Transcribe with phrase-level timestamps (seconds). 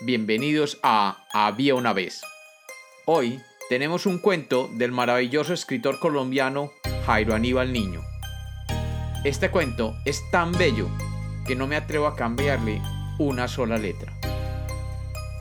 [0.00, 2.20] bienvenidos a Había una vez.
[3.06, 6.72] Hoy tenemos un cuento del maravilloso escritor colombiano
[7.06, 8.02] Jairo Aníbal Niño.
[9.24, 10.88] Este cuento es tan bello
[11.46, 12.82] que no me atrevo a cambiarle
[13.18, 14.12] una sola letra.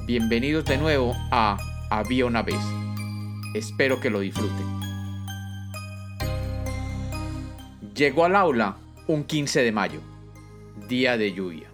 [0.05, 1.57] Bienvenidos de nuevo a
[1.89, 2.61] Había una vez.
[3.53, 4.79] Espero que lo disfruten.
[7.95, 8.77] Llegó al aula
[9.07, 9.99] un 15 de mayo,
[10.87, 11.69] día de lluvia.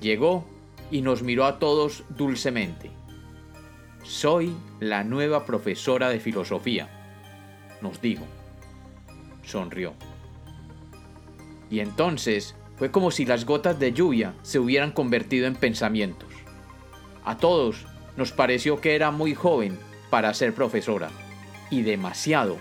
[0.00, 0.51] Llegó
[0.92, 2.90] y nos miró a todos dulcemente.
[4.04, 6.88] Soy la nueva profesora de filosofía,
[7.80, 8.26] nos dijo.
[9.42, 9.94] Sonrió.
[11.70, 16.28] Y entonces fue como si las gotas de lluvia se hubieran convertido en pensamientos.
[17.24, 17.86] A todos
[18.16, 19.78] nos pareció que era muy joven
[20.10, 21.10] para ser profesora
[21.70, 22.58] y demasiado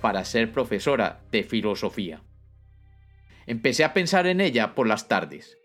[0.00, 2.22] para ser profesora de filosofía.
[3.46, 5.58] Empecé a pensar en ella por las tardes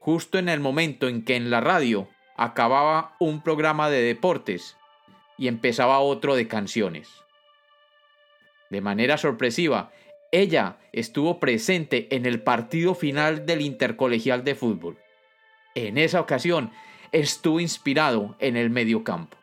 [0.00, 4.76] justo en el momento en que en la radio acababa un programa de deportes
[5.36, 7.08] y empezaba otro de canciones.
[8.70, 9.92] De manera sorpresiva,
[10.32, 14.98] ella estuvo presente en el partido final del intercolegial de fútbol.
[15.74, 16.72] En esa ocasión
[17.12, 19.36] estuvo inspirado en el mediocampo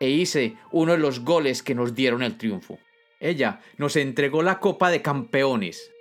[0.00, 2.78] e hice uno de los goles que nos dieron el triunfo.
[3.20, 5.92] Ella nos entregó la Copa de Campeones.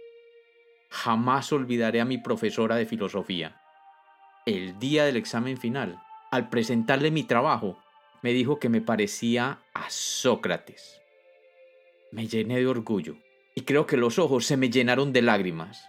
[0.90, 3.63] Jamás olvidaré a mi profesora de filosofía
[4.46, 7.78] el día del examen final, al presentarle mi trabajo,
[8.22, 11.02] me dijo que me parecía a Sócrates.
[12.12, 13.16] Me llené de orgullo
[13.56, 15.88] y creo que los ojos se me llenaron de lágrimas.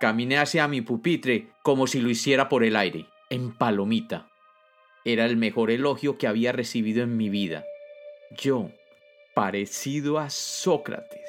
[0.00, 4.30] Caminé hacia mi pupitre como si lo hiciera por el aire, en palomita.
[5.04, 7.64] Era el mejor elogio que había recibido en mi vida.
[8.30, 8.70] Yo,
[9.34, 11.28] parecido a Sócrates.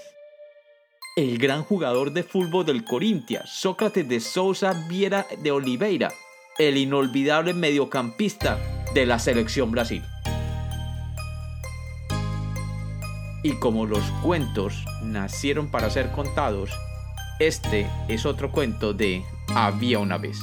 [1.16, 6.12] El gran jugador de fútbol del Corintia, Sócrates de Sousa Viera de Oliveira,
[6.60, 8.60] el inolvidable mediocampista
[8.94, 10.04] de la selección Brasil.
[13.42, 16.70] Y como los cuentos nacieron para ser contados,
[17.40, 19.24] este es otro cuento de
[19.54, 20.40] Había una vez.